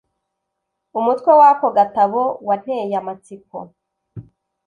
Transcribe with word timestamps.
umutwe 0.99 1.31
w 1.39 1.41
ako 1.51 1.67
gatabo 1.77 2.21
wanteye 2.47 2.95
amatsiko 3.01 3.57